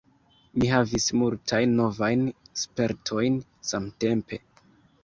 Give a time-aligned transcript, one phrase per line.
[0.61, 2.27] Mi havis multajn novajn
[2.63, 3.39] spertojn
[3.75, 4.43] samtempe.